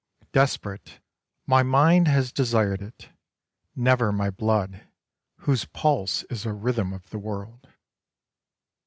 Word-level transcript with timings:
Desperate, 0.31 0.99
my 1.45 1.61
mind 1.61 2.07
has 2.07 2.31
desired 2.31 2.81
it: 2.81 3.09
never 3.75 4.11
my 4.11 4.31
blood, 4.31 4.87
whose 5.41 5.65
pulse 5.65 6.23
is 6.23 6.43
a 6.43 6.53
rhythm 6.53 6.91
of 6.91 7.11
the 7.11 7.19
world. 7.19 7.67